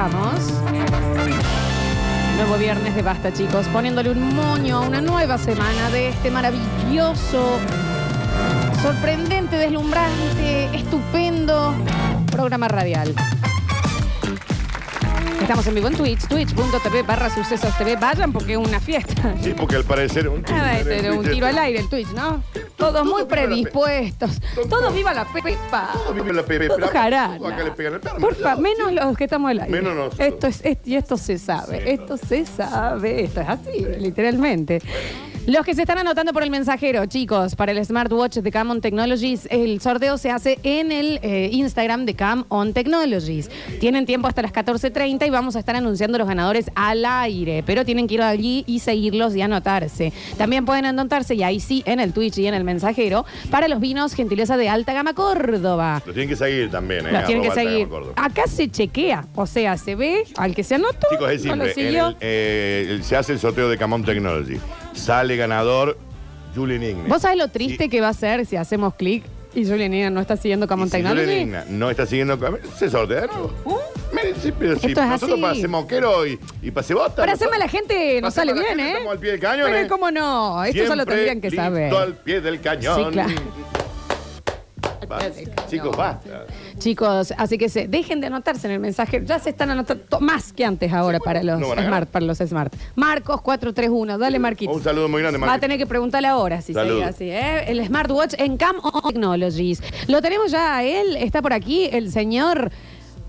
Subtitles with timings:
[0.00, 0.52] arrancamos.
[2.36, 3.66] Nuevo viernes de Basta, chicos.
[3.68, 7.58] Poniéndole un moño a una nueva semana de este maravilloso,
[8.82, 11.74] sorprendente, deslumbrante, estupendo
[12.30, 13.14] programa radial.
[15.40, 17.96] Estamos en vivo en Twitch, twitch.tv barra sucesos TV.
[17.96, 19.34] Vayan porque es una fiesta.
[19.42, 22.42] Sí, porque al parecer un Ah, este era un tiro al aire el Twitch, ¿no?
[22.76, 24.30] Todos muy viva la predispuestos.
[24.54, 25.90] todo- Todos viva la pepa.
[25.92, 27.34] Todo vive la pepe, Todo pero jarana.
[27.34, 28.18] acá- acá le pegan el perro.
[28.18, 28.60] Porfa, ¿no?
[28.60, 29.70] menos los que estamos al aire.
[29.72, 30.20] Menos nosotros.
[30.28, 34.80] Esto es, es- y esto se sabe, esto se sabe, esto es así, literalmente.
[35.46, 38.80] Los que se están anotando por el mensajero, chicos, para el smartwatch de Cam On
[38.80, 43.50] Technologies, el sorteo se hace en el eh, Instagram de Cam On Technologies.
[43.80, 47.84] Tienen tiempo hasta las 14.30 y vamos a estar anunciando los ganadores al aire, pero
[47.84, 50.12] tienen que ir allí y seguirlos y anotarse.
[50.36, 53.80] También pueden anotarse, y ahí sí, en el Twitch y en el mensajero, para los
[53.80, 56.02] vinos gentileza de alta gama Córdoba.
[56.06, 57.12] Lo tienen que seguir también, ¿eh?
[57.12, 57.82] Los tienen que Arroba seguir.
[57.84, 58.24] Alta Gama Córdoba.
[58.24, 61.08] Acá se chequea, o sea, se ve al que se anotó.
[61.10, 61.82] Chicos, es no lo simple.
[61.82, 62.08] en siguió.
[62.08, 64.58] el, eh, el- se hace el sorteo de Camon Technology.
[65.00, 65.96] Sale ganador
[66.54, 67.04] Julian Igna.
[67.08, 67.90] ¿Vos sabés lo triste Sí.
[67.90, 70.98] que va a ser si hacemos clic y Julian Igna no está siguiendo Common si
[70.98, 71.42] Julian Technology?
[71.42, 72.38] Igna no está siguiendo.
[72.76, 73.52] se sortea de nuevo.
[74.12, 75.40] Miren, sí, pero si Esto es nosotros así.
[75.40, 77.14] para hacer moquero y, y para hacer bota.
[77.16, 78.90] Para nosotros- hacerme la gente nos sale Pasemos a bien, ¿eh?
[78.92, 79.66] Estamos al pie del cañón.
[79.70, 79.88] Pero ¿eh?
[79.88, 81.94] cómo no, esto ya lo Siempre tendrían que listo saber.
[81.94, 83.04] al pie del cañón.
[83.06, 83.32] Sí, claro.
[85.08, 85.66] Basta.
[85.68, 86.44] Chicos, basta.
[86.80, 89.22] Chicos, así que se, dejen de anotarse en el mensaje.
[89.24, 92.38] Ya se están anotando más que antes ahora Sí, para los no smart, para los
[92.38, 92.74] smart.
[92.96, 94.72] Marcos 431, dale Marquito.
[94.72, 96.94] Un saludo muy grande, Va a tener que preguntarle ahora si Salud.
[96.94, 97.70] sigue así, ¿eh?
[97.70, 99.82] El smartwatch en Cam Technologies.
[100.08, 102.70] Lo tenemos ya a él, está por aquí, el señor.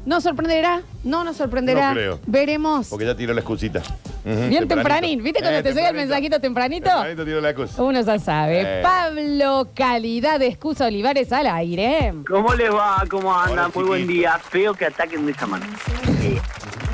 [0.06, 0.82] ¿Nos sorprenderá?
[1.04, 1.90] No nos sorprenderá.
[1.90, 2.20] No creo.
[2.26, 2.88] Veremos.
[2.88, 3.84] Porque ya tiró la excusita.
[4.24, 5.24] Bien tempranín.
[5.24, 6.14] ¿Viste cuando Eh, te llega el tempranito.
[6.14, 6.90] mensajito tempranito?
[6.90, 7.82] Tempranito tiró la excusa.
[7.84, 8.62] Uno ya sabe.
[8.62, 8.82] Eh.
[8.84, 12.14] Pablo Calidad de Excusa Olivares al aire.
[12.28, 13.04] ¿Cómo les va?
[13.10, 13.52] ¿Cómo andan?
[13.54, 14.18] Hola, Muy buen chiquito.
[14.20, 14.40] día.
[14.40, 15.72] Feo que ataquen de esa manera.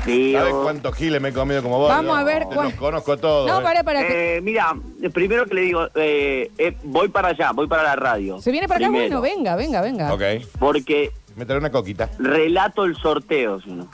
[0.06, 0.62] Eh, ¿Sabes Feo.
[0.62, 1.88] cuántos giles me he comido como vos?
[1.90, 3.46] Vamos a ver te Los conozco todos.
[3.50, 3.62] No, eh.
[3.62, 4.06] para, para.
[4.06, 4.74] que- Eh, mira,
[5.12, 8.40] primero que le digo, eh, eh, voy para allá, voy para la radio.
[8.40, 10.14] Se viene para acá, Primero, bueno, venga, venga, venga.
[10.14, 10.22] Ok.
[10.58, 12.08] Porque Me trae una coquita.
[12.18, 13.86] relato el sorteo, si no,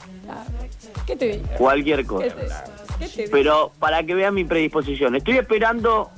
[1.04, 1.44] ¿Qué te digo?
[1.58, 2.26] cualquier cosa.
[3.30, 5.16] Pero para que vean mi predisposición.
[5.16, 6.10] Estoy esperando,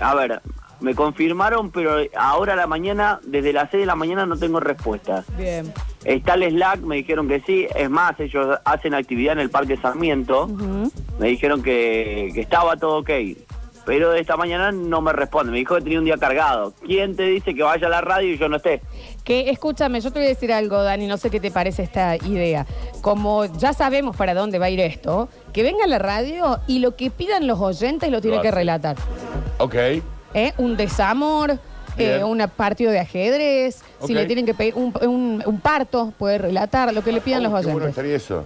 [0.00, 0.40] a ver,
[0.80, 4.60] me confirmaron, pero ahora a la mañana, desde las 6 de la mañana no tengo
[4.60, 5.24] respuesta.
[5.36, 5.72] Bien.
[6.04, 7.66] Está el Slack, me dijeron que sí.
[7.74, 10.46] Es más, ellos hacen actividad en el Parque Sarmiento.
[11.18, 13.10] Me dijeron que, que estaba todo ok.
[13.86, 15.52] Pero esta mañana no me responde.
[15.52, 16.72] Me dijo que tenía un día cargado.
[16.86, 18.80] ¿Quién te dice que vaya a la radio y yo no esté?
[19.24, 22.16] Que escúchame, yo te voy a decir algo, Dani, no sé qué te parece esta
[22.16, 22.66] idea.
[23.02, 26.78] Como ya sabemos para dónde va a ir esto, que venga a la radio y
[26.78, 28.56] lo que pidan los oyentes lo tiene Lo que hace.
[28.56, 28.96] relatar.
[29.58, 29.74] Ok.
[30.34, 30.52] ¿Eh?
[30.58, 31.58] Un desamor,
[31.96, 32.20] Bien.
[32.20, 34.20] eh, un partido de ajedrez, si Ok.
[34.20, 37.50] le tienen que pedir un, un- un parto, puede relatar lo que le pidan Oh,
[37.50, 37.90] los qué bueno oyentes.
[37.90, 38.44] estaría eso.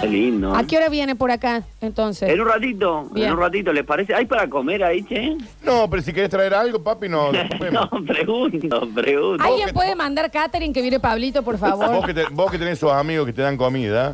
[0.00, 0.54] Qué lindo.
[0.54, 2.28] ¿A qué hora viene por acá, entonces?
[2.28, 3.28] En un ratito, Bien.
[3.28, 4.14] en un ratito, ¿les parece?
[4.14, 5.36] ¿Hay para comer ahí, che?
[5.62, 7.30] No, pero si querés traer algo, papi, no.
[7.32, 9.44] no, pregunto, pregunto.
[9.44, 12.04] ¿Alguien que- puede mandar catering que viene Pablito, por Vos favor?
[12.06, 14.12] que, te- vos que tenés esos amigos que te dan comida,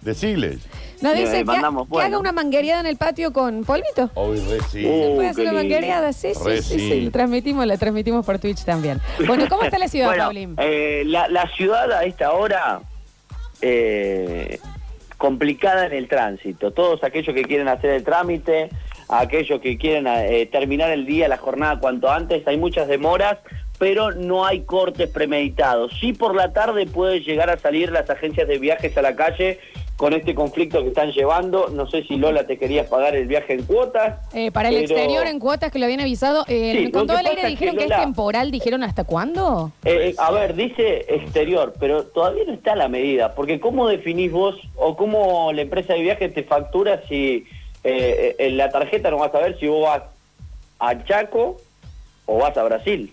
[0.00, 0.58] decirles.
[1.00, 2.06] Nos Eh, dice que, ha- mandamos, que bueno.
[2.08, 4.10] haga una manguereada en el patio con polvito.
[4.14, 4.84] Hoy re sí.
[4.84, 6.12] Uh, ¿Puede hacer una manguereada?
[6.12, 6.78] Sí, sí, sí, sí.
[6.90, 7.00] sí.
[7.02, 9.00] La transmitimos, la transmitimos por Twitch también.
[9.24, 10.54] Bueno, ¿cómo está la ciudad, Bueno, Paulín?
[10.58, 12.80] eh, la, la ciudad a esta hora
[13.60, 14.58] eh,
[15.18, 16.70] complicada en el tránsito.
[16.70, 18.70] Todos aquellos que quieren hacer el trámite,
[19.08, 23.38] aquellos que quieren eh, terminar el día, la jornada cuanto antes, hay muchas demoras,
[23.78, 25.92] pero no hay cortes premeditados.
[26.00, 29.58] Sí por la tarde puede llegar a salir las agencias de viajes a la calle
[29.98, 31.70] con este conflicto que están llevando.
[31.70, 34.16] No sé si Lola te querías pagar el viaje en cuotas.
[34.32, 37.18] Eh, para el pero- exterior en cuotas que lo habían avisado, eh, Sí, con todo
[37.18, 39.72] el aire es que, dijeron que, es Lola- temporal, dijeron hasta cuándo.
[39.84, 44.30] Eh, eh, a ver, dice exterior, pero todavía no está la medida, porque ¿cómo definís
[44.30, 47.44] vos o cómo la empresa de viajes te factura si
[47.82, 50.02] eh, en la tarjeta no vas a ver si vos vas
[50.78, 51.56] a Chaco
[52.26, 53.12] o vas a Brasil?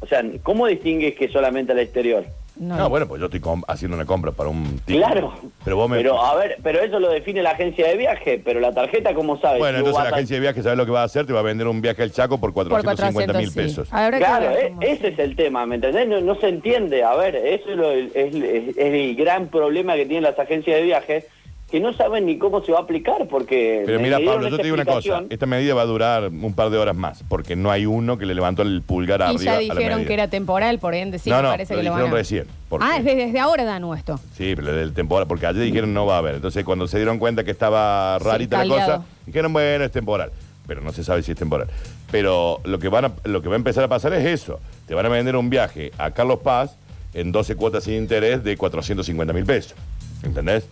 [0.00, 2.24] O sea, ¿cómo distingues que solamente al exterior?
[2.58, 5.04] No, No, bueno, pues yo estoy com- haciendo una compra para un ticket.
[5.04, 5.32] Claro.
[5.64, 5.96] Pero vos me.
[5.98, 9.38] Pero a ver, pero eso lo define la agencia de viaje, pero la tarjeta ¿cómo
[9.40, 9.58] sabes?
[9.60, 11.32] bueno, si entonces la a- agencia de viajes sabe lo que va a hacer, te
[11.32, 13.54] va a vender un viaje al Chaco por por 450 400 mil sí.
[13.60, 13.88] pesos.
[13.92, 16.08] Habrá Claro, ver e- ese es el tema, ¿me entendés?
[16.08, 17.04] No, no se entiende.
[17.04, 18.34] A ver, eso es, lo- es- es-
[18.76, 21.26] es el gran problema que tienen las agencias de viajes,
[21.70, 23.82] que no saben ni cómo se va a aplicar, porque...
[23.84, 25.24] Pero mira, Pablo, yo esta te digo una cosa.
[25.28, 28.24] Esta medida va a durar un par de horas más, porque no hay uno que
[28.24, 31.18] le levantó el pulgar Y arriba ya a la dijeron que era temporal, por ende
[31.18, 32.18] sí no, me no, parece lo que lo van dijeron a...
[32.18, 32.46] recién.
[32.70, 34.18] porque- Ah, es desde, desde ahora, Danu, esto.
[34.34, 36.36] Sí, pero del temporal, porque ayer dijeron no va a haber.
[36.36, 40.30] Entonces, cuando se dieron cuenta que estaba Sí, rarita la cosa, dijeron, bueno, es temporal.
[40.66, 41.68] Pero no se sabe si es temporal.
[42.10, 44.58] Pero lo que, van a- lo que va a empezar a pasar es eso.
[44.86, 46.76] Te van a vender un viaje a Carlos Paz
[47.12, 49.74] en 12 cuotas sin interés de 450 mil pesos.
[50.22, 50.66] ¿Entendés?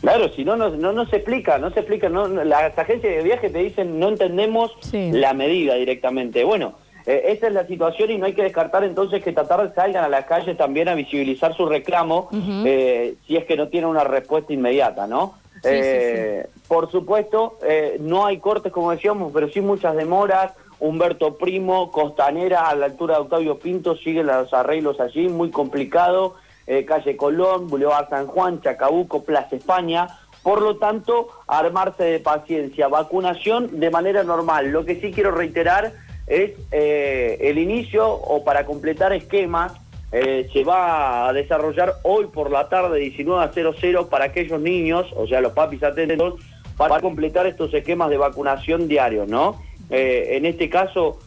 [0.00, 2.08] Claro, si no, no, no, no se explica, no se explica.
[2.08, 5.10] No, las agencias de viaje te dicen no entendemos Sí.
[5.12, 6.42] la medida directamente.
[6.44, 6.74] Bueno,
[7.06, 10.04] eh, esa es la situación y no hay que descartar entonces que esta tarde salgan
[10.04, 12.28] a la calle también a visibilizar su reclamo
[12.64, 15.34] eh, si es que no tiene una respuesta inmediata, ¿no?
[15.62, 20.52] Sí, Eh, Por supuesto, eh, no hay cortes como decíamos, pero sí muchas demoras.
[20.78, 26.36] Humberto Primo, Costanera, a la altura de Octavio Pinto, siguen los arreglos allí, muy complicado.
[26.72, 30.06] Eh, calle Colón, Boulevard San Juan, Chacabuco, Plaza España.
[30.44, 32.86] Por lo tanto, armarse de paciencia.
[32.86, 34.70] Vacunación de manera normal.
[34.70, 35.92] Lo que sí quiero reiterar
[36.28, 39.72] es eh, el inicio o para completar esquemas.
[40.12, 45.06] eh, se va a desarrollar hoy por la tarde 19 a 00 para aquellos niños,
[45.16, 46.34] o sea, los papis atentos,
[46.76, 49.60] para completar estos esquemas de vacunación diarios, ¿no?
[49.90, 51.18] En este caso,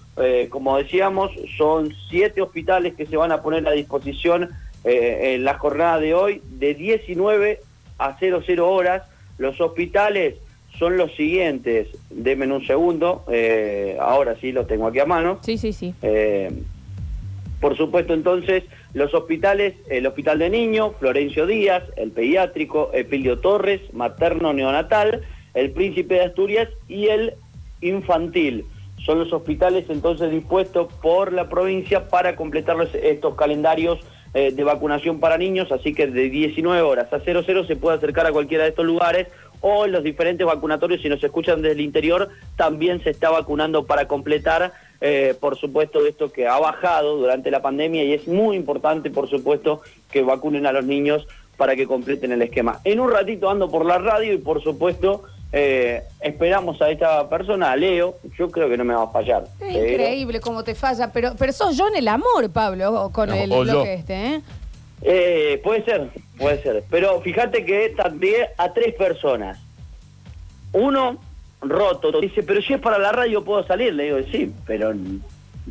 [0.49, 4.49] como decíamos, son siete hospitales que se van a poner a disposición
[4.83, 7.59] eh, en la jornada de hoy de 19
[7.97, 9.03] a 00 horas.
[9.37, 10.35] Los hospitales
[10.77, 15.39] son los siguientes, denme un segundo, eh, ahora sí los tengo aquí a mano.
[15.41, 15.93] Sí, sí, sí.
[16.01, 16.51] Eh,
[17.59, 18.63] por supuesto, entonces,
[18.93, 25.21] los hospitales, el Hospital de Niños, Florencio Díaz, el Pediátrico, Epilio Torres, Materno Neonatal,
[25.53, 27.35] el Príncipe de Asturias y el
[27.79, 28.65] Infantil.
[29.05, 33.99] Son los hospitales entonces dispuestos por la provincia para completar estos calendarios
[34.33, 38.25] eh, de vacunación para niños, así que de 19 horas a 00 se puede acercar
[38.25, 39.27] a cualquiera de estos lugares
[39.61, 43.85] o en los diferentes vacunatorios, si nos escuchan desde el interior, también se está vacunando
[43.85, 48.57] para completar, eh, por supuesto, esto que ha bajado durante la pandemia y es muy
[48.57, 49.81] importante, por supuesto,
[50.11, 51.25] que vacunen a los niños
[51.55, 52.79] para que completen el esquema.
[52.83, 55.23] En un ratito ando por la radio y, por supuesto,
[55.55, 59.43] eh, esperamos a esta persona, a Leo, yo creo que no me va a fallar.
[59.59, 63.29] Es pero- increíble cómo te falla, pero, pero sos yo en el amor, Pablo, con
[63.29, 63.83] No, el bloque yo.
[63.83, 64.41] este, ¿eh?
[65.03, 66.83] Eh, puede ser, puede ser.
[66.89, 69.59] Pero fíjate que también a tres personas.
[70.71, 71.17] Uno,
[71.61, 73.93] roto, dice, pero si es para la radio puedo salir.
[73.93, 74.91] Le digo, sí, pero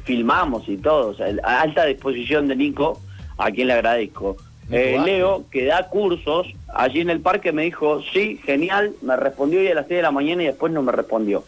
[0.04, 1.08] filmamos y todo.
[1.08, 3.00] O sea, a alta disposición de Nico,
[3.36, 4.36] a quien le agradezco.
[4.72, 4.98] Eh.
[5.04, 9.68] Leo, que da cursos, allí en el parque me dijo, sí, genial, me respondió hoy
[9.68, 11.44] a las 6 de la mañana y después no me respondió.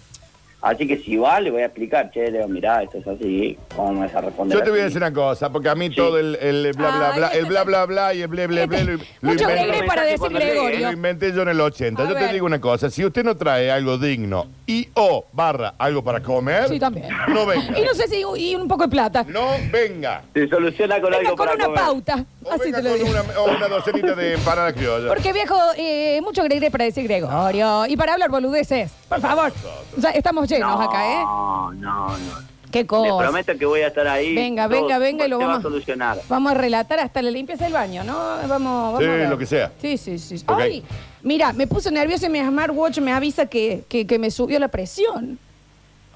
[0.61, 3.93] Así que si va, le voy a explicar, che, Leo, mirá, esto es así, ¿cómo
[3.93, 4.56] me vas a responder?
[4.56, 5.94] Yo te voy a decir una cosa, porque a mí Sí.
[5.97, 8.67] todo el, el bla bla bla, el este- bla bla bla y el ble ble
[8.67, 10.87] ble lo, lo Mucho inventé- para decir Cuando llegue, Gregorio.
[10.87, 12.03] lo inventé yo en el 80.
[12.03, 12.29] A yo ver.
[12.29, 16.21] te digo una cosa, si usted no trae algo digno y o barra algo para
[16.23, 17.07] comer, Sí, también.
[17.29, 17.79] no venga.
[17.79, 19.25] Y no sé si y un poco de plata.
[19.29, 20.23] No venga.
[20.33, 21.81] Se soluciona con Venga algo con para una comer.
[21.81, 22.25] pauta.
[22.45, 23.11] O Así venga te lo con digo.
[23.11, 25.09] una, o una docenita de empanada criolla.
[25.09, 27.87] Porque viejo, eh, mucho Gregorio para decir Gregorio.
[27.87, 28.91] Y para hablar boludeces.
[29.09, 29.53] Por favor.
[29.99, 31.23] Ya estamos llenos acá, ¿eh?
[31.23, 32.55] No, no, no.
[32.73, 33.19] Qué Les cosa.
[33.19, 34.35] prometo que voy a estar ahí.
[34.35, 36.19] Venga, Todo venga, venga y lo se va vamos a solucionar.
[36.29, 38.15] Vamos a relatar hasta la limpieza del baño, ¿no?
[38.49, 38.49] Vamos,
[38.95, 39.29] vamos Sí, a ver.
[39.29, 39.71] lo que sea.
[39.81, 40.43] Sí, sí, sí.
[40.49, 40.59] Ok.
[40.59, 40.83] Ay,
[41.25, 44.69] mira, me puso nervioso y mi smartwatch me avisa que, que, que me subió la
[44.69, 45.38] presión.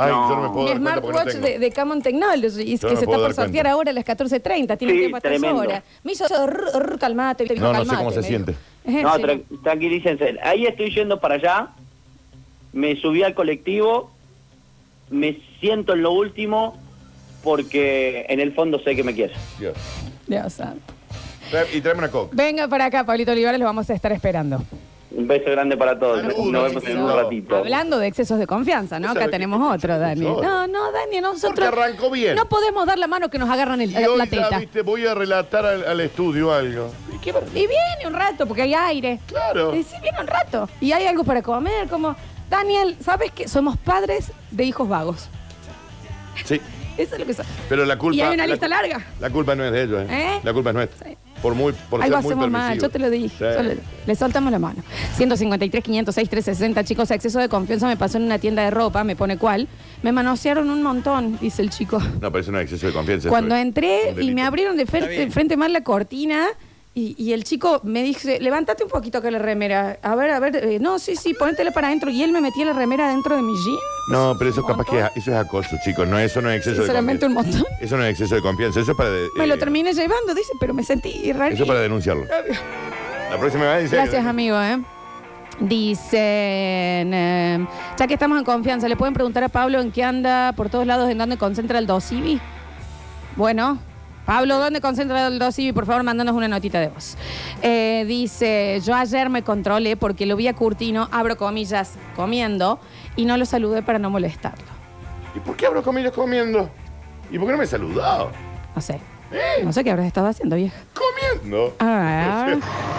[0.00, 0.28] Ay, No.
[0.30, 1.46] yo no me puedo Mi dar cuenta porque no smartwatch tengo.
[1.48, 3.70] de, de Camon Technologies, Yo que no se puedo está por dar sortear cuenta.
[3.72, 4.78] ahora a las 14.30.
[4.78, 5.60] Tiene Sí, tiempo hasta esa tremendo.
[5.62, 5.82] hora.
[6.04, 7.44] Me hizo rr, rr, calmate.
[7.56, 8.52] No, no sé cómo se me siente.
[8.52, 9.02] dijo.
[9.02, 9.22] No, Sí.
[9.22, 10.36] tra- tranquilícense.
[10.42, 11.68] Ahí estoy yendo para allá.
[12.72, 14.10] Me subí al colectivo.
[15.10, 16.78] Me siento en lo último
[17.42, 19.36] porque en el fondo sé que me quieres.
[19.58, 19.76] Dios.
[20.26, 20.94] Dios santo.
[21.50, 22.30] Trae- Y tráeme una coca.
[22.34, 24.62] Venga para acá, Pablito Olivares, lo vamos a estar esperando.
[25.10, 26.22] Un beso grande para todos.
[26.22, 27.56] Nos vemos en un ratito.
[27.56, 29.08] Hablando de excesos de confianza, ¿no?
[29.08, 30.20] ¿Vos Acá tenemos otro, Dani.
[30.20, 31.54] No, no, Dani, nosotros.
[31.54, 32.36] Porque arrancó bien.
[32.36, 35.64] No podemos dar la mano que nos agarran el, Y la, hoy voy a relatar
[35.64, 36.92] al, al estudio algo.
[37.14, 39.18] ¿Y qué va- Y viene un rato, porque hay aire.
[39.26, 39.74] Claro.
[39.74, 40.68] Y sí, viene un rato.
[40.80, 42.14] Y hay algo para comer, como.
[42.50, 45.28] Daniel, ¿sabes que somos padres de hijos vagos?
[46.44, 46.60] Sí,
[46.98, 47.46] Eso es lo que son.
[47.68, 48.16] pero la culpa...
[48.16, 49.00] Y hay una la- lista larga.
[49.20, 50.06] La culpa no es de ellos, ¿eh?
[50.10, 50.40] ¿Eh?
[50.42, 51.08] La culpa es nuestra.
[51.08, 51.16] Sí.
[51.42, 53.28] Por muy por Algo ser muy hacemos mal, yo te lo dije.
[53.28, 53.62] Sí.
[53.62, 54.82] Le, le soltamos la mano.
[55.16, 56.84] 153, 506, 360.
[56.84, 59.68] Chicos, exceso de confianza me pasó en una tienda de ropa, me pone cuál.
[60.02, 61.98] Me manosearon un montón, dice el chico.
[62.20, 63.28] No, pero eso no es exceso de confianza.
[63.28, 66.46] Cuando es entré y me abrieron de frente, frente mal la cortina
[66.98, 69.98] y, y el chico me dice, levántate un poquito acá la remera.
[70.02, 72.10] A ver, a ver, eh, no, sí, sí, póntela para adentro.
[72.10, 73.76] Y él me metía la remera dentro de mi jean.
[74.10, 76.08] No, pero eso capaz que es- eso es acoso, chicos.
[76.08, 77.60] No, eso no es exceso de Sinceramente, un confianza.
[77.60, 77.76] montón.
[77.80, 78.80] Eso no es exceso de confianza.
[78.80, 79.10] Eso es para...
[79.10, 81.54] de- Me lo eh, terminé llevando, dice, pero me sentí raro.
[81.54, 82.24] Eso es para denunciarlo.
[83.30, 83.96] La próxima vez dice...
[83.96, 84.78] Gracias, amigo, ¿eh?
[85.60, 90.52] Dicen, eh, ya que estamos en confianza, ¿le pueden preguntar a Pablo en qué anda
[90.52, 92.40] por todos lados, en dónde concentra el dosivi?
[93.36, 93.78] Bueno,
[94.28, 95.72] Pablo, ¿dónde concentra el dosivi?
[95.72, 97.16] Por favor, mándanos una notita de voz.
[97.62, 102.78] Eh, dice, yo ayer me controlé porque lo vi a Curtino, abro comillas, comiendo,
[103.16, 104.66] y no lo saludé para no molestarlo.
[105.34, 106.68] ¿Y por qué abro comillas comiendo?
[107.30, 108.30] ¿Y por qué no me he saludado?
[108.76, 109.00] No sé.
[109.64, 110.76] No sé qué habrás estado haciendo, vieja.
[110.92, 111.74] Comiendo.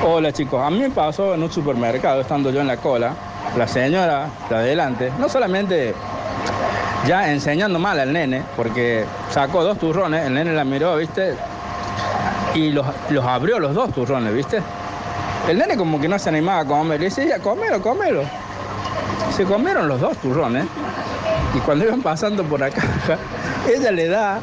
[0.03, 3.13] Hola chicos, a mí me pasó en un supermercado, estando yo en la cola,
[3.55, 5.93] la señora de adelante, no solamente
[7.07, 11.35] ya enseñando mal al nene, porque sacó dos turrones, el nene la miró, ¿viste?
[12.53, 14.61] Y los, los abrió los dos turrones, ¿viste?
[15.47, 18.23] El nene como que no se animaba a comer, le dice, ya, comelo, comelo.
[19.35, 20.65] Se comieron los dos turrones
[21.55, 23.17] y cuando iban pasando por la caja,
[23.67, 24.39] ella le da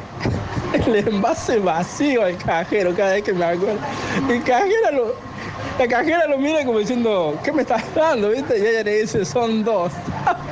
[0.72, 3.78] el envase vacío al cajero cada vez que me acuerdo.
[4.28, 5.14] El cajero lo,
[5.78, 8.30] la cajera lo mira como diciendo, ¿qué me estás dando?
[8.30, 8.58] ¿Viste?
[8.58, 9.92] Y ella le dice, son dos.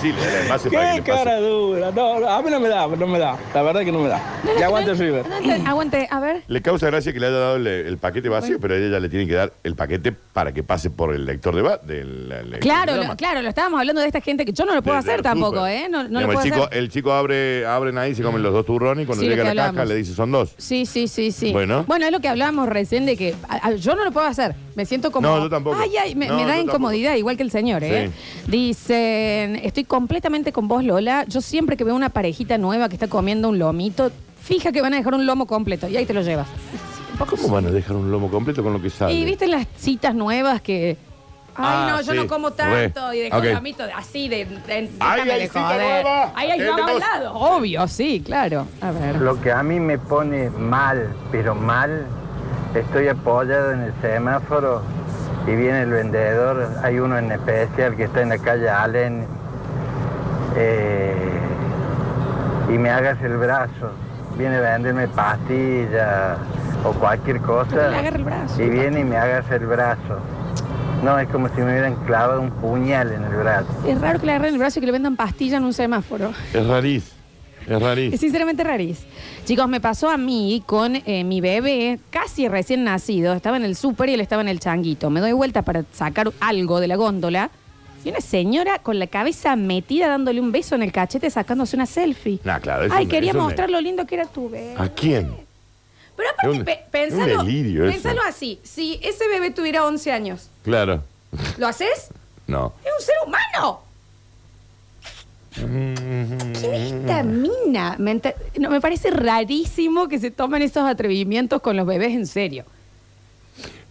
[0.00, 1.24] Sí, le da el envase para que ¡Qué le pase.
[1.24, 1.90] cara dura!
[1.90, 3.36] No, no, a mí no me da, no me da.
[3.54, 4.20] La verdad que no me da.
[4.58, 5.24] Y aguante River.
[5.66, 6.42] Aguante, a ver.
[6.46, 9.08] Le causa gracia que le haya dado el, el paquete vacío, pero a ella le
[9.08, 12.58] tiene que dar el paquete para que pase por el lector de va del del
[12.60, 15.04] Claro, lo, claro, lo estábamos hablando de esta gente que yo no lo puedo del
[15.08, 15.72] hacer tampoco, súper.
[15.72, 15.88] ¿eh?
[15.90, 16.78] No, no lo Digamos, puedo el, chico, hacer.
[16.78, 19.50] el chico abre, abren ahí, se comen los dos turrones y cuando Sí, lo llega
[19.50, 19.88] a la caja hablamos.
[19.88, 20.54] le dice son dos.
[20.58, 21.52] Sí, sí, sí, sí.
[21.52, 21.84] Bueno.
[21.88, 24.54] Bueno, es lo que hablábamos recién de que a- a- yo no lo puedo hacer.
[24.78, 25.26] Me siento como.
[25.26, 25.76] No, yo tampoco.
[25.76, 28.12] Ay, ay, me, No, me da yo incomodidad, igual que el señor, ¿eh?
[28.46, 31.24] Dicen, estoy completamente con vos, Lola.
[31.26, 34.94] Yo siempre que veo una parejita nueva que está comiendo un lomito, fija que van
[34.94, 36.46] a dejar un lomo completo y ahí te lo llevas.
[37.28, 39.12] ¿Cómo van a dejar un lomo completo con lo que sale?
[39.14, 40.96] Y viste las citas nuevas que.
[41.56, 42.18] Ay, Ah, no, yo sí.
[42.18, 43.10] no como tanto.
[43.10, 43.16] Re.
[43.16, 43.44] Y de Ok.
[43.54, 44.44] lomito así, de.
[44.44, 45.80] de Ay, déjame hay de cita joder.
[46.04, 46.32] nueva.
[46.36, 47.34] Ahí hay Tenemos- una al lado.
[47.34, 48.64] Obvio, sí, claro.
[48.80, 49.16] A ver.
[49.16, 52.06] Lo que a mí me pone mal, pero mal,
[52.74, 54.82] estoy apoyado en el semáforo
[55.46, 59.26] y viene el vendedor, hay uno en especial que está en la calle Allen
[60.56, 61.40] eh,
[62.68, 63.90] y me hagas el brazo,
[64.36, 66.38] viene a venderme pastillas
[66.84, 68.62] o cualquier cosa agarra el brazo.
[68.62, 70.18] y viene y me hagas el brazo.
[71.02, 73.68] No, es como si me hubieran clavado un puñal en el brazo.
[73.86, 76.32] Es raro que le agarren el brazo y que le vendan pastilla en un semáforo.
[76.52, 77.17] Es rarís.
[77.68, 78.20] Es Es rarís.
[78.20, 78.98] sinceramente rarís.
[79.44, 83.34] Chicos, me pasó a mí con eh, mi bebé, casi recién nacido.
[83.34, 85.10] Estaba en el súper y él estaba en el changuito.
[85.10, 87.50] Me doy vuelta para sacar algo de la góndola.
[88.04, 91.84] Y una señora con la cabeza metida dándole un beso en el cachete sacándose una
[91.86, 92.38] selfie.
[92.44, 94.74] Nah, claro, eso Ay, quería eso mostrar lo lindo que era tu bebé.
[94.78, 95.30] ¿A quién?
[96.16, 97.92] Pero aparte, Es un- pe- es un pensalo, delirio eso.
[97.92, 98.60] pensalo así.
[98.62, 101.02] Si ese bebé tuviera 11 años, Claro.
[101.58, 102.08] ¿lo haces?
[102.46, 102.72] No.
[102.84, 103.82] Es un ser humano.
[105.54, 107.96] ¿Quién es esta mina?
[107.98, 108.20] Me,
[108.58, 112.64] no, me parece rarísimo que se tomen esos atrevimientos con los bebés en serio.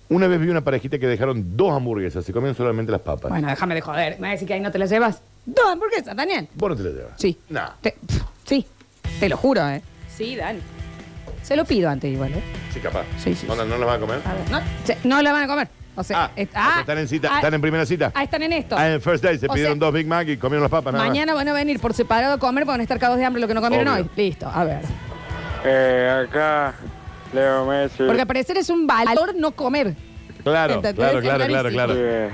[0.09, 3.29] Una vez vi una parejita que dejaron dos hamburguesas, se comían solamente las papas.
[3.29, 4.13] Bueno, déjame de joder.
[4.15, 5.21] Me va a decir que ahí no te las llevas.
[5.45, 6.47] Dos hamburguesas, Daniel.
[6.55, 7.11] Vos no te las llevas.
[7.17, 7.37] Sí.
[7.49, 7.71] Nah.
[7.81, 8.65] Te- pf, sí,
[9.19, 9.81] te lo juro, ¿eh?
[10.15, 10.59] Sí, Dan.
[11.43, 12.43] Se lo pido antes igual, ¿eh?
[12.73, 13.03] Sí, capaz.
[13.21, 14.21] Sí, sí, ¿No, no, no las van a comer?
[14.25, 15.67] A ver, no, se- no la van a comer.
[15.97, 18.11] O sea, Ah, es- o sea, están en cita, ah, están en primera cita.
[18.13, 18.75] Ah, están en esto.
[18.77, 20.93] Ah, en First Day se O pidieron sea, dos Big Mac y comieron las papas.
[20.93, 21.09] nada más.
[21.11, 23.47] Mañana van a venir por separado a comer, van a estar cagados de hambre lo
[23.47, 24.03] que no comieron Obvio.
[24.03, 24.09] hoy.
[24.15, 24.81] Listo, a ver.
[25.65, 26.73] Eh, acá,
[27.33, 28.03] Leo Messi.
[28.05, 29.95] Porque al parecer es un valor no comer.
[30.43, 30.95] Claro, ¿Entendés?
[30.95, 31.93] claro, Es claro, claro, claro.
[31.97, 32.29] Eh,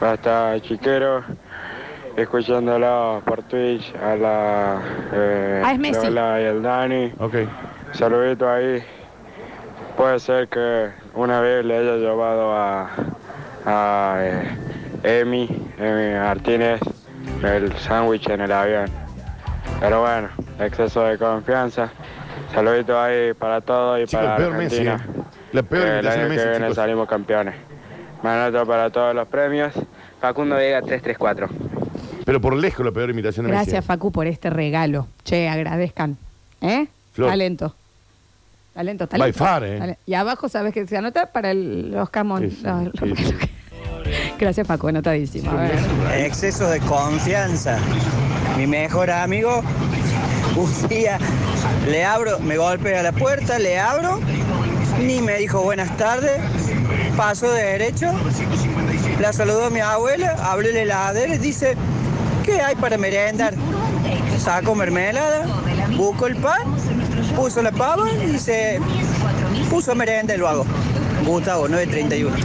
[0.00, 1.24] Basta chiquero,
[2.16, 6.06] escuchándolo por Twitch a la eh, Ah, es Messi.
[6.06, 7.12] Lola y el Dani.
[7.18, 7.34] Ok.
[7.92, 8.82] Saludito ahí.
[9.98, 12.88] Puede ser que una vez le haya llevado a,
[13.66, 16.80] a eh, Emi, Emi Martínez,
[17.42, 18.88] el sándwich en el avión.
[19.80, 20.28] Pero bueno,
[20.60, 21.90] exceso de confianza.
[22.54, 24.86] Saludito ahí para todos y Chico, para el peor Messi.
[24.86, 25.20] Argentina.
[25.20, 25.22] eh.
[25.52, 26.76] La peor Eh, el invitación año de que Messi, viene chicos.
[26.76, 27.54] salimos campeones.
[28.22, 29.72] Manoto para todos los premios.
[30.20, 31.48] Facundo Vega 334.
[32.24, 33.64] Pero por lejos la peor invitación de Messi.
[33.64, 35.08] Gracias, Facu, por este regalo.
[35.24, 36.16] Che, agradezcan.
[36.60, 36.86] ¿Eh?
[37.12, 37.30] Flor.
[37.30, 37.74] Talento.
[38.78, 39.24] Talento, talento.
[39.24, 39.98] By far, ¿eh?
[40.06, 41.32] Y abajo, ¿sabes que se anota?
[41.32, 42.48] Para el- los camón.
[42.48, 43.34] Sí, sí, los- sí, sí.
[44.38, 45.50] Gracias, Facu, anotadísimo.
[45.50, 45.78] A ver.
[46.18, 47.76] Exceso de confianza.
[48.56, 49.64] Mi mejor amigo,
[50.54, 51.18] un día
[51.88, 54.20] le abro, me golpea la puerta, le abro,
[55.04, 56.40] ni me dijo buenas tardes,
[57.16, 58.12] paso de derecho,
[59.20, 61.74] la saludó a mi abuela, abrió la heladera y dice,
[62.44, 63.54] ¿qué hay para merendar?
[64.38, 65.46] Saco mermelada,
[65.96, 66.77] busco el pan,
[67.38, 68.80] puso la pava y se
[69.70, 70.66] puso merenda y lo hago.
[71.24, 72.36] Gustavo, 931.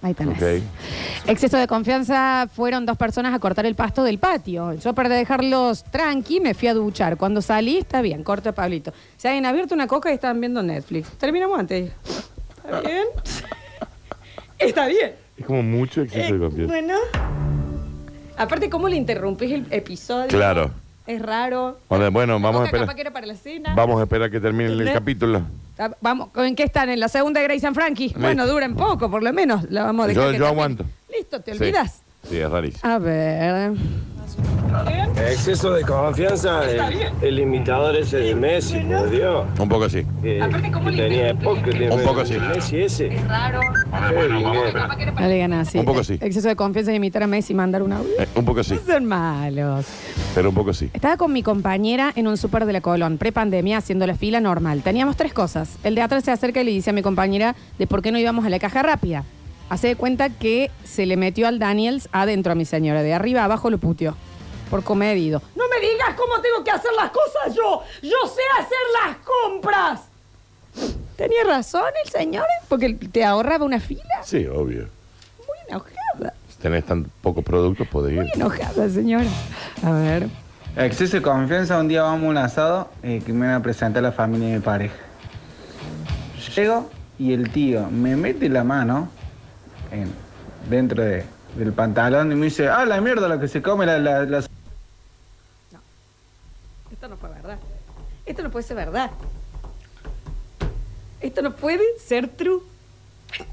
[0.00, 0.62] Ahí tenés.
[1.26, 4.72] Exceso de confianza fueron dos personas a cortar el pasto del patio.
[4.74, 7.16] Yo para dejarlos tranqui me fui a duchar.
[7.18, 8.92] Cuando salí, está bien, corta Pablito.
[9.18, 11.10] Se habían abierto una coca y estaban viendo Netflix.
[11.18, 11.90] Terminamos antes.
[12.64, 13.04] ¿Está bien?
[14.58, 15.12] está bien.
[15.36, 16.72] Es como mucho exceso de Eh, confianza.
[16.72, 16.94] bueno.
[18.36, 20.28] Aparte, ¿cómo le interrumpís el episodio?
[20.28, 20.70] Claro.
[21.08, 21.78] Es raro.
[21.88, 22.94] Bueno, bueno, vamos a capaz esperar.
[22.94, 23.74] que era para la cena.
[23.74, 24.94] Vamos a esperar que termine el ¿Entendés?
[24.94, 25.42] capítulo.
[25.78, 26.90] Ah, Vamos, ¿en qué están?
[26.90, 28.14] ¿En la segunda de Grace and Frankie?
[28.18, 29.70] Bueno, duran poco, por lo menos.
[29.70, 30.60] La vamos a dejar Yo- que yo termine.
[30.62, 30.84] aguanto.
[31.10, 31.58] Listo, ¿te Sí.
[31.58, 32.02] olvidas?
[32.28, 32.92] Sí, es rarísimo.
[32.92, 33.72] A ver.
[35.16, 36.80] Exceso de confianza, el,
[37.20, 39.46] el imitador ese de Messi, por Dios.
[39.58, 40.04] Un poco así.
[40.22, 40.40] Que,
[40.84, 42.38] que tenía Un poco sí.
[42.38, 43.08] Messi ese.
[43.08, 44.88] Qué vinguero.
[45.18, 45.78] No le ganas así.
[45.78, 46.18] Un poco sí.
[46.20, 48.10] Exceso de confianza en imitar a Messi y mandar un audio.
[48.18, 48.78] Eh, un poco sí.
[48.86, 49.86] Son malos.
[50.34, 50.90] Pero un poco sí.
[50.92, 54.82] Estaba con mi compañera en un súper de la Colón, pre-pandemia, haciendo la fila normal.
[54.82, 55.76] Teníamos tres cosas.
[55.82, 58.18] El de atrás se acerca y le dice a mi compañera de por qué no
[58.18, 59.24] íbamos a la caja rápida.
[59.70, 63.02] Hace de cuenta que se le metió al Daniels adentro a mi señora.
[63.02, 64.14] De arriba abajo lo puteó.
[64.70, 65.40] Por comedido.
[65.56, 67.82] No me digas cómo tengo que hacer las cosas yo.
[68.02, 70.00] Yo sé hacer las compras.
[71.16, 74.22] Tenía razón el señor, porque te ahorraba una fila.
[74.24, 74.88] Sí, obvio.
[75.38, 76.34] Muy enojada.
[76.50, 78.18] Si tenés tan pocos productos, podés ir.
[78.20, 79.28] Muy enojada, señora.
[79.82, 80.28] A ver.
[80.76, 84.02] Exceso de confianza, un día vamos a un asado eh, que me van a presentar
[84.02, 84.94] la familia de mi pareja.
[86.54, 89.08] Llego y el tío me mete la mano
[89.90, 90.12] en-
[90.70, 91.24] dentro de-
[91.56, 93.98] del pantalón y me dice, ah, la mierda, lo que se come la...
[93.98, 94.38] la- la-".
[96.92, 97.58] Esto no fue verdad.
[98.28, 99.10] Esto no puede ser verdad.
[101.20, 102.60] Esto no puede ser true.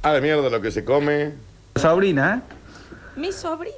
[0.01, 1.34] A la mierda lo que se come.
[1.75, 3.20] sobrina, ¿eh?
[3.20, 3.75] Mi sobrina.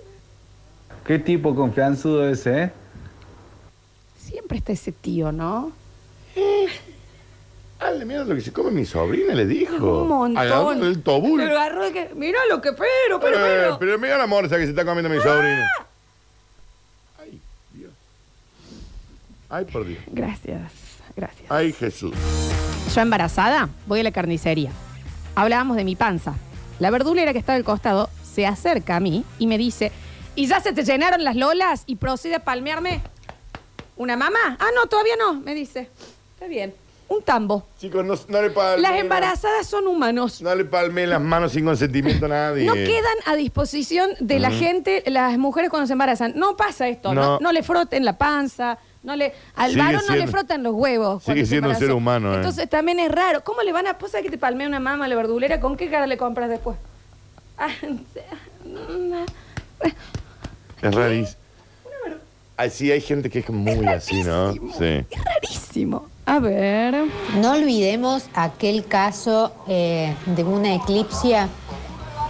[1.06, 2.72] Qué tipo confianzudo ese, ¿eh?
[4.20, 5.72] Siempre está ese tío, ¿no?
[7.80, 10.02] A la mierda lo que se come mi sobrina, le dijo.
[10.02, 10.84] Un montón.
[10.84, 11.40] El tobul.
[11.40, 12.10] Pero agarró el que.
[12.16, 13.80] Mira lo que pero, pero, Eh, pero.
[13.80, 15.70] pero mira la morsa que se está comiendo mi sobrina.
[17.22, 17.40] Ay,
[17.74, 17.92] Dios.
[19.50, 20.00] Ay, por Dios.
[20.08, 20.72] Gracias,
[21.16, 21.50] gracias.
[21.50, 22.14] Ay, Jesús.
[22.94, 24.72] Yo embarazada, voy a la carnicería.
[25.36, 26.34] Hablábamos de mi panza.
[26.80, 29.92] La verdulera que está al costado se acerca a mí y me dice,
[30.36, 31.84] ¿y ya se te llenaron las lolas?
[31.86, 33.02] Y procede a palmearme.
[33.96, 34.58] ¿Una mamá?
[34.60, 35.90] Ah, no, todavía no, me dice.
[36.34, 36.74] Está bien.
[37.10, 37.66] Un tambo.
[37.80, 38.82] Chicos, no, no le palme.
[38.82, 40.42] Las embarazadas son humanos.
[40.42, 42.66] No le palme las manos sin consentimiento a nadie.
[42.66, 46.34] No quedan a disposición de la gente, las mujeres cuando se embarazan.
[46.36, 47.40] No pasa esto, no, No.
[47.40, 48.78] no le froten la panza,
[49.08, 51.24] no le, al Sigue varón no le siendo- frotan los huevos.
[51.24, 51.86] sigue cuando se siendo un embarazó.
[51.88, 52.36] ser humano, ¿eh?
[52.36, 53.44] Entonces también es raro.
[53.44, 55.60] ¿Cómo le van a posar que te palmea una mama a la verdulera?
[55.60, 56.78] ¿Con qué cara le compras después?
[57.60, 57.70] Ah,
[60.82, 61.38] Es rarísimo.
[62.72, 64.54] Sí, hay gente que es muy así, ¿no?
[64.78, 65.06] Sí.
[65.24, 66.08] rarísimo.
[66.26, 67.06] A ver.
[67.40, 71.50] No olvidemos aquel caso eh, de una eclipsia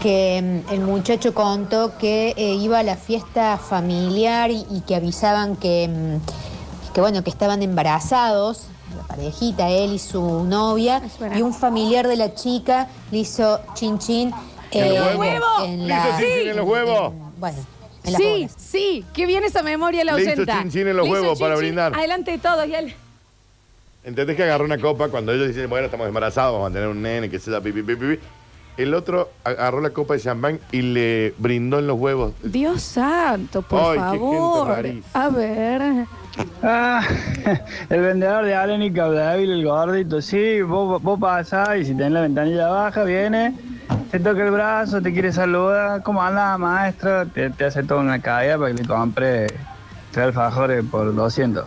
[0.01, 4.95] que mm, el muchacho contó que eh, iba a la fiesta familiar y, y que
[4.95, 6.17] avisaban que, mm,
[6.97, 8.63] que, bueno, que estaban embarazados,
[8.97, 10.99] la parejita, él y su novia,
[11.35, 14.33] y un familiar de la chica le hizo chin chin
[14.71, 15.63] ¿En los eh, huevos?
[15.63, 17.13] en ¿Le hizo la- chin chin en los huevos?
[17.37, 17.57] bueno,
[18.03, 18.55] en las Sí, bolas.
[18.57, 20.59] sí, que viene esa memoria la Le hizo ausenta.
[20.59, 21.93] chin chin en los Le huevos chin para chin brindar.
[21.95, 22.95] Adelante de todos y él.
[24.03, 26.99] ¿Entendés que agarró una copa cuando ellos dicen, bueno, estamos embarazados, vamos a tener un
[26.99, 28.19] nene, que se da pipi, pipi, pipi?
[28.77, 32.33] El otro agarró la copa de champán y le brindó en los huevos.
[32.43, 34.85] Dios santo, por Ay, qué gente favor.
[35.13, 35.81] A ver.
[36.61, 37.01] Ah,
[37.89, 40.21] el vendedor de Allen y Caudeville, el gordito.
[40.21, 43.55] Sí, vos, vos pasás y si tenés la ventanilla baja, viene,
[44.11, 46.03] te toca el brazo, te quiere saludar.
[46.03, 47.25] ¿Cómo anda, maestro?
[47.27, 49.47] Te, te hace toda una caída para que le compre
[50.11, 51.65] tres alfajores por 200.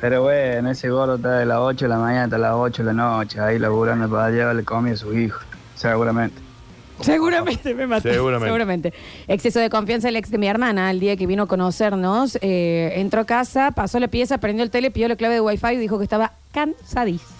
[0.00, 2.86] Pero bueno, ese gordo está de las 8 de la mañana hasta las 8 de
[2.86, 5.40] la noche, ahí laburando para allá, le come a su hijo,
[5.76, 6.40] seguramente.
[7.02, 8.10] Seguramente me mató.
[8.10, 8.46] Seguramente.
[8.46, 8.94] Seguramente.
[9.28, 12.94] Exceso de confianza el ex de mi hermana, el día que vino a conocernos, eh,
[12.96, 15.76] entró a casa, pasó la pieza, prendió el tele, pidió la clave de wifi y
[15.76, 17.30] dijo que estaba cansadísimo.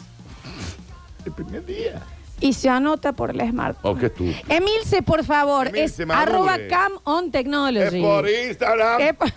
[1.24, 2.02] El primer día.
[2.38, 3.78] Y se anota por el smart.
[3.80, 4.30] Oh, qué tú.
[4.50, 6.30] Emilce, por favor, Emilce, es madure.
[6.32, 7.96] arroba cam on technology.
[7.96, 9.00] Es por Instagram.
[9.00, 9.32] Es por-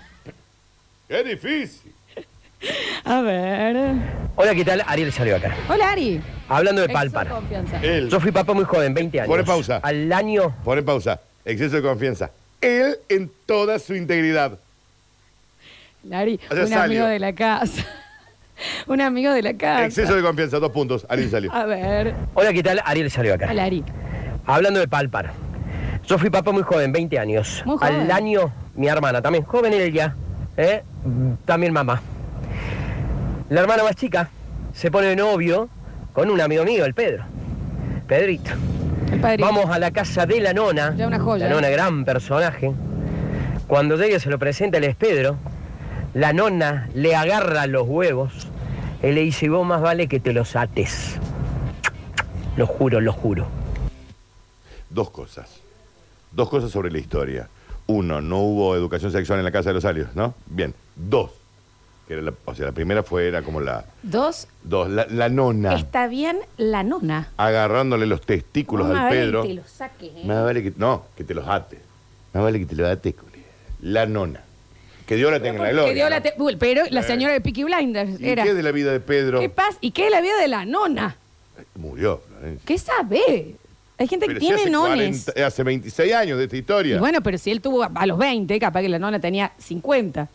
[1.08, 1.94] Qué difícil.
[3.06, 3.96] A ver.
[4.36, 4.84] Hola, ¿qué tal?
[4.86, 5.56] Ariel salió acá.
[5.70, 6.22] Hola, Ari.
[6.50, 7.28] Hablando de Exceso palpar.
[7.30, 7.82] confianza.
[7.82, 9.30] Yo fui papá muy joven, 20 años.
[9.30, 9.78] Pone pausa.
[9.84, 10.56] Al año.
[10.64, 11.20] Pone pausa.
[11.46, 12.32] Exceso de confianza.
[12.60, 14.58] Él en toda su integridad.
[16.04, 16.84] Lari, O sea, un salió.
[17.04, 17.86] amigo de la casa.
[18.88, 19.86] un amigo de la casa.
[19.86, 21.06] Exceso de confianza, dos puntos.
[21.08, 21.54] Alguien salió.
[21.54, 22.16] A ver.
[22.34, 22.82] Hola, ¿qué tal?
[22.84, 23.48] Ariel salió acá.
[23.52, 23.84] Hola, Ari.
[24.46, 25.32] Hablando de palpar.
[26.08, 27.62] Yo fui papá muy joven, 20 años.
[27.66, 27.94] Muy joven.
[27.96, 30.16] Al año, mi hermana, también joven ella,
[30.58, 30.82] ¿eh?
[31.46, 32.02] también mamá.
[33.50, 34.30] La hermana más chica
[34.74, 35.70] se pone de novio
[36.13, 37.24] con un amigo mío, el Pedro.
[38.08, 38.52] Pedrito.
[39.12, 39.41] El.
[39.41, 40.95] Vamos a la casa de la nona.
[40.95, 41.48] Ya una joya.
[41.48, 42.72] La nona, gran personaje.
[43.67, 45.38] Cuando llega se lo presenta, él es Pedro.
[46.13, 48.48] La nona le agarra los huevos.
[49.02, 51.17] Él le dice, vos más vale que te los ates.
[52.58, 53.48] Lo juro, lo juro.
[54.89, 55.62] Dos cosas.
[56.32, 57.48] Dos cosas sobre la historia.
[57.88, 60.34] Uno, no hubo educación sexual en la casa de los alios, ¿no?
[60.48, 60.74] Bien.
[60.95, 61.32] Dos.
[62.10, 63.86] Que era la- o sea, la primera fue, era como la.
[64.02, 64.48] Dos.
[64.63, 67.30] Dos, la, la nona Está bien la nona.
[67.38, 69.41] agarrándole los testículos No al vale Pedro.
[69.43, 70.24] que te los saques, ¿eh?
[70.26, 70.74] Más vale que.
[70.76, 71.80] No, que te los ates.
[72.34, 73.43] Más vale que te los culé.
[73.84, 74.41] La nona.
[75.06, 75.89] Que Dios la tenga en la gloria.
[75.89, 76.22] Que dio la ¿no?
[76.24, 78.43] te- Uy, pero la señora de Peaky Blinders ¿Y era.
[78.43, 79.39] qué de la vida de Pedro?
[79.39, 79.78] ¿Qué pasa?
[79.80, 81.15] ¿Y qué es la vida de la nona?
[81.76, 82.65] Murió, Florencia.
[82.65, 83.56] ¿Qué sabe?
[84.00, 85.26] Hay gente que Pero si tiene hace nones.
[85.26, 86.95] 40 hace 26 años de esta historia.
[86.95, 89.52] Y bueno, pero si él tuvo a- a los 20, capaz que la nona tenía
[89.60, 90.28] 50.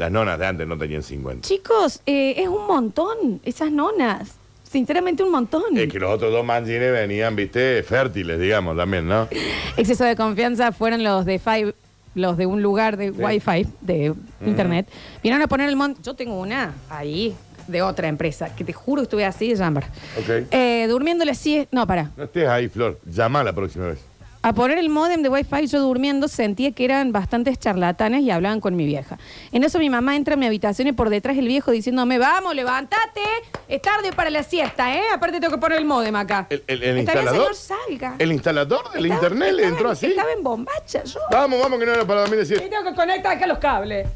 [0.00, 1.46] Las nonas de antes no tenían 50.
[1.46, 4.30] Chicos, eh, es un montón, esas nonas.
[4.62, 5.76] Sinceramente, un montón.
[5.76, 9.28] Es que los otros dos manjines venían, viste, fértiles, digamos, también, ¿no?
[9.76, 11.74] Exceso de confianza fueron los de Five,
[12.14, 14.14] los de un lugar de Wi-Fi, de
[14.46, 14.88] internet.
[15.22, 16.02] Vinieron a poner el montón.
[16.02, 17.36] Yo tengo una ahí,
[17.68, 19.84] de otra empresa, que te juro que estuve así de llamar.
[20.18, 20.46] Ok.
[20.50, 21.68] Eh, durmiéndole así.
[21.72, 22.10] No, para.
[22.16, 22.98] No estés ahí, Flor.
[23.04, 23.98] Llama la próxima vez.
[24.42, 28.60] A poner el modem de Wi-Fi, yo durmiendo sentía que eran bastantes charlatanes y hablaban
[28.60, 29.18] con mi vieja.
[29.52, 32.54] En eso mi mamá entra a mi habitación y por detrás el viejo diciéndome, vamos,
[32.54, 33.20] levántate,
[33.68, 35.02] es tarde para la siesta, ¿eh?
[35.12, 36.46] Aparte tengo que poner el modem acá.
[36.48, 37.54] ¿El, el- el instalador?
[37.54, 38.14] señor, salga.
[38.18, 40.06] ¿El instalador del Estaba- internet le entró en- así?
[40.06, 41.20] Estaba en bombacha yo.
[41.30, 42.58] Vamos, vamos, que no era para dormir Y decir.
[42.70, 44.08] tengo que conectar acá los cables.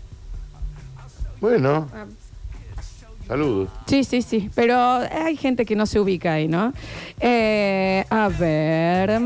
[1.39, 1.87] Bueno.
[1.95, 2.07] Ah.
[3.29, 3.69] Saludos.
[3.87, 6.73] Sí, sí, sí, pero hay gente que no se ubica ahí, ¿no?
[7.21, 9.19] Eh, a ver...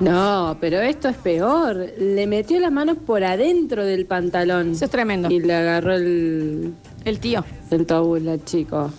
[0.00, 1.76] No, pero esto es peor.
[1.98, 4.72] Le metió las manos por adentro del pantalón.
[4.72, 5.28] Eso es tremendo.
[5.30, 7.44] Y le agarró el, El tío.
[7.70, 8.92] el tóbulo al chico.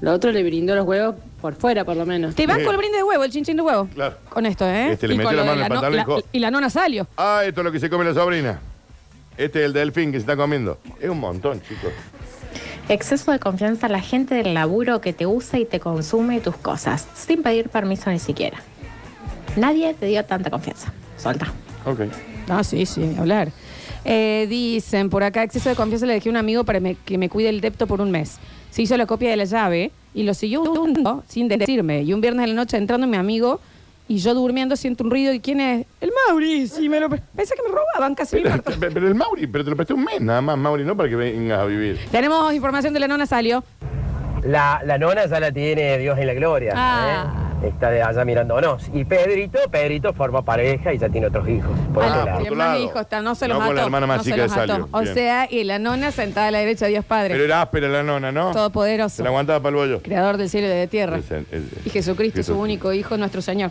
[0.00, 2.34] Lo otro le brindó los huevos por fuera, por lo menos.
[2.34, 3.88] Te banco el brinde de huevo, el chinchín de huevo.
[3.94, 4.16] Claro.
[4.28, 4.92] Con esto, ¿eh?
[4.92, 6.28] Este le Y metió con la lo mano de en el no- pantalón y la-
[6.32, 7.06] y la nona salió.
[7.16, 8.58] Ah, esto es lo que se come la sobrina.
[9.36, 10.78] Este es el delfín que se está comiendo.
[11.00, 11.92] Es un montón, chicos.
[12.88, 16.56] Exceso de confianza a la gente del laburo que te usa y te consume tus
[16.56, 18.62] cosas, sin pedir permiso ni siquiera.
[19.56, 20.92] Nadie te dio tanta confianza.
[21.16, 21.46] Solta.
[21.84, 22.00] Ok.
[22.48, 23.48] Ah, sí, sí, ni hablar.
[24.04, 27.18] Eh, dicen, por acá, exceso de confianza le dejé a un amigo para me- que
[27.18, 28.38] me cuide el depto por un mes.
[28.70, 32.02] Se hizo la copia de la llave y lo siguió usando sin decirme.
[32.02, 33.60] Y un viernes de la noche entrando mi amigo
[34.08, 35.32] y yo durmiendo siento un ruido.
[35.32, 35.86] ¿Y quién es?
[36.00, 36.68] El Mauri.
[36.68, 37.08] Sí, me lo...
[37.08, 38.36] Pensé que me robaban casi.
[38.36, 40.96] Pero, pero- pero el Mauri, pero te lo presté un mes nada más, Mauri, no
[40.96, 41.98] para que vengas a vivir.
[42.12, 43.64] Tenemos información de la nona salió.
[44.44, 46.72] La, la nona ya la tiene Dios en la gloria.
[46.76, 47.32] Ah.
[47.42, 47.45] ¿eh?
[47.68, 48.84] Está de allá mirándonos.
[48.94, 51.70] Y Pedrito, Pedrito forma pareja y ya tiene otros hijos.
[51.92, 52.38] Por Ah, lado.
[52.40, 53.74] tiene más hijos, está, no se los No con mató.
[53.80, 54.72] la hermana más no se chica los de mató.
[54.72, 54.88] Salio.
[54.92, 55.14] O Bien.
[55.14, 57.30] sea, y la nona sentada a la derecha de Dios Padre.
[57.34, 58.52] Pero era áspera la nona, ¿no?
[58.52, 59.16] Todopoderoso.
[59.16, 60.02] Se la aguantaba para el bollo.
[60.02, 61.18] Creador del cielo y de la tierra.
[61.18, 61.46] Es el-
[61.84, 63.70] Y Jesucristo, su único hijo, nuestro Señor.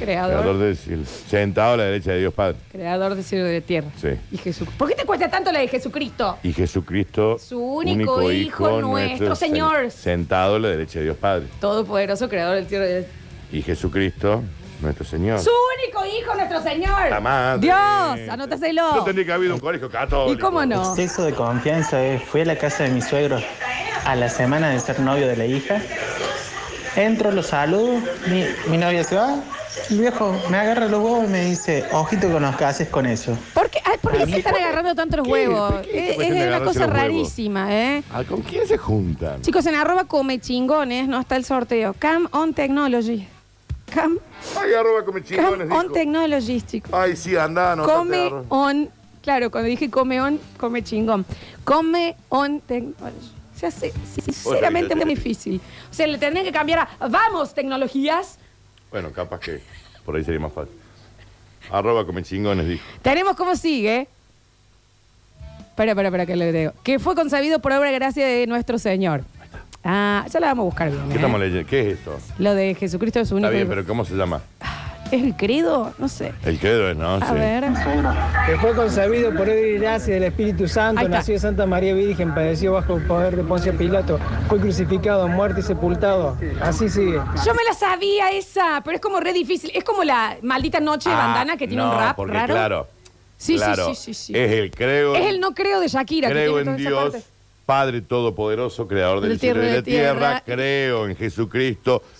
[0.00, 0.32] Creador.
[0.40, 1.02] Creador del cielo.
[1.28, 2.56] Sentado a la derecha de Dios Padre.
[2.72, 3.88] Creador del cielo y de la tierra.
[4.00, 4.08] Sí.
[4.32, 4.66] Y Jesús.
[4.76, 6.38] ¿Por qué te cuesta tanto la de Jesucristo?
[6.42, 9.86] Y Jesucristo, Su único hijo, nuestro Señor.
[9.86, 11.46] sen- Sentado a la derecha de Dios Padre.
[11.60, 13.06] Todopoderoso, creador del cielo y de
[13.52, 14.42] Y Jesucristo,
[14.80, 15.38] nuestro Señor.
[15.40, 15.50] Su
[15.84, 17.10] único hijo, nuestro Señor.
[17.10, 17.60] La madre.
[17.60, 18.94] Dios, anótaselo.
[18.96, 20.32] No tendría que haber un colegio católico.
[20.32, 20.80] ¿Y cómo no?
[20.90, 22.02] Exceso de confianza.
[22.04, 22.18] eh.
[22.18, 23.38] Fui a la casa de mi suegro
[24.06, 25.80] a la semana de ser novio de la hija.
[26.96, 29.36] Entro, lo saludo, mi, mi novia se va.
[29.88, 33.06] El viejo me agarra los huevos y me dice, ojito con los que haces con
[33.06, 33.36] eso.
[33.54, 35.72] ¿Por qué, ay, ¿por qué A se están agarrando tanto los huevos?
[35.72, 37.02] ¿Por qué esta Es, cuestión de es una agarrarse cosa los huevos?
[37.16, 38.02] rarísima, ¿eh?
[38.12, 39.42] Ah, ¿Con quién se juntan?
[39.42, 41.94] Chicos, en arroba come chingones, no está el sorteo.
[41.98, 43.28] Cam on technology.
[43.94, 44.18] Cam,
[44.60, 45.92] Ay, arroba come Cam chingones, on dijo.
[45.94, 46.92] technologies, chicos.
[46.92, 48.88] Ay, sí, anda, no come on,
[49.22, 51.24] claro, cuando dije come on, come chingón.
[51.64, 53.30] Come on technology.
[53.54, 55.60] Se hace sinceramente muy difícil.
[55.90, 58.38] O sea, le tendrían que cambiar a vamos tecnologías.
[58.90, 59.60] Bueno, capaz que
[60.04, 60.74] por ahí sería más fácil.
[61.70, 62.84] Arroba come chingones, dijo.
[63.02, 64.08] Tenemos cómo sigue.
[65.60, 66.72] Espera, espera, espera, que le digo.
[66.82, 69.22] Que fue concebido por obra y gracia de nuestro Señor.
[69.84, 71.04] Ah, ya la vamos a buscar bien.
[71.06, 71.16] ¿Qué ¿eh?
[71.16, 71.68] estamos leyendo?
[71.68, 72.18] ¿Qué es esto?
[72.38, 73.46] Lo de Jesucristo es único.
[73.46, 74.42] Está bien, pero ¿cómo se llama?
[75.10, 75.92] ¿Es el credo?
[75.98, 76.32] No sé.
[76.44, 77.14] El credo es, ¿no?
[77.16, 77.34] A Sí.
[77.34, 77.64] ver.
[78.46, 81.18] Que fue concebido por obra y gracia del Espíritu Santo, Ahí está.
[81.18, 84.18] nació de Santa María Virgen, padeció bajo el poder de Poncio Pilato,
[84.48, 86.36] fue crucificado, muerto y sepultado.
[86.60, 87.20] Así sigue.
[87.44, 89.70] Yo me la sabía esa, pero es como re difícil.
[89.74, 92.54] Es como la maldita noche de Ah, bandana que tiene no, un rap porque raro.
[92.54, 92.86] Claro.
[93.36, 94.32] Sí, sí, claro, sí, sí, sí.
[94.38, 95.14] Es el creo.
[95.16, 96.28] Es el no creo de Shakira.
[96.28, 97.26] que Creo tiene en toda esa Dios, parte.
[97.66, 100.42] Padre Todopoderoso, Creador del cielo y de la tierra.
[100.44, 102.02] Creo en Jesucristo,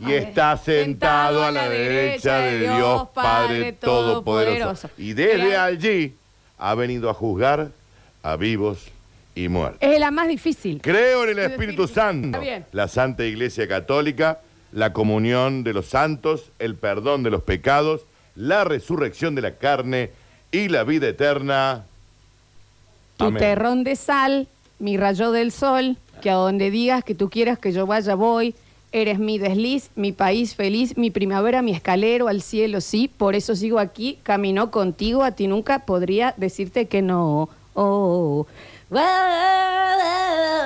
[0.00, 4.90] y está sentado a la derecha de Dios Padre Todopoderoso.
[4.98, 6.14] Y desde allí
[6.58, 7.70] ha venido a juzgar
[8.22, 8.86] a vivos
[9.34, 9.78] y muertos.
[9.80, 10.80] Es la más difícil.
[10.82, 11.94] Creo en el Espíritu Santo.
[11.94, 12.66] Santo, Está bien.
[12.72, 14.40] la Santa Iglesia Católica,
[14.72, 18.02] la comunión de los santos, el perdón de los pecados,
[18.34, 20.10] la resurrección de la carne
[20.52, 21.84] y la vida eterna.
[23.16, 23.38] Tu Amén.
[23.38, 24.48] terrón de sal.
[24.80, 28.54] mi rayo del sol, que a donde digas que tú quieras que yo vaya voy.
[28.94, 33.08] Eres mi desliz, mi país feliz, mi primavera, mi escalero al cielo, sí.
[33.08, 35.24] Por eso sigo aquí, camino contigo.
[35.24, 37.48] A ti nunca podría decirte que no.
[37.74, 38.46] Oh.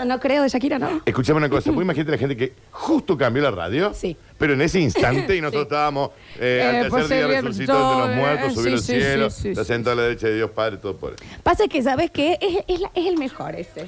[0.06, 1.02] No creo de Shakira, ¿no?
[1.04, 4.16] Escuchame una cosa, vos imagínate la gente que justo cambió la radio, Sí.
[4.38, 7.72] pero en ese instante y nosotros estábamos eh, Eh, al pues, tercer día sí, resucitó
[7.72, 9.64] yo, entre los eh, muertos, subió sí, al sí, cielo, sí, sí, sí.
[9.64, 11.16] sentó a la derecha de Dios Padre, todo por.
[11.42, 12.38] Pasa que, ¿sabes qué?
[12.40, 13.86] Es, es la- es el mejor ese.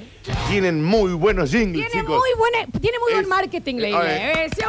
[0.49, 2.19] Tienen muy buenos jingles, Tiene chicos.
[2.19, 3.75] muy, buena, tiene muy buen Es- marketing.
[3.79, 4.61] Eh, sí,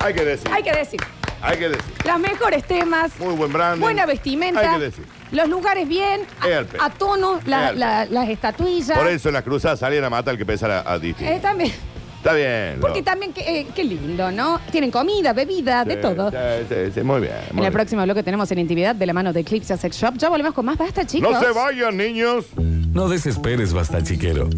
[0.00, 0.50] Hay que decir.
[0.50, 1.00] Hay que decir.
[1.42, 1.92] Hay que decir.
[2.06, 3.80] Los mejores temas, Muy buen branding.
[3.82, 5.04] buena vestimenta, Hay que decir.
[5.32, 6.82] Los lugares bien, Es al pedo.
[6.82, 8.98] a, a tono, la- Es al la- las estatuillas.
[8.98, 11.32] Por eso en las cruzadas salían a matar al que pesara a, distinto.
[11.32, 11.72] Eh, también,
[12.18, 12.76] Está bien.
[12.80, 13.04] porque ¿no?
[13.04, 14.60] también, qué, eh, qué lindo, ¿no?
[14.70, 16.30] Tienen comida, bebida, de Sí, todo.
[16.30, 16.36] sí,
[16.68, 17.32] sí, sí, muy bien.
[17.50, 17.72] En el bien.
[17.72, 20.14] próximo bloque tenemos en intimidad de la mano de Eclipse Sex Shop.
[20.18, 21.32] Ya volvemos con más basta, chicos.
[21.32, 22.44] No se vayan, niños.
[22.56, 24.48] No desesperes, basta chiquero.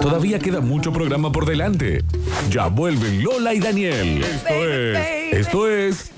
[0.00, 2.02] Todavía queda mucho programa por delante.
[2.50, 4.22] Ya vuelven Lola y Daniel.
[4.24, 5.32] Esto es.
[5.32, 6.10] Esto es.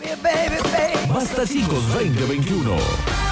[1.08, 3.27] Basta chicos 2021.